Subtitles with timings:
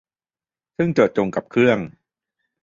[0.77, 1.79] ซึ่งเจาะจงกับเครื่อง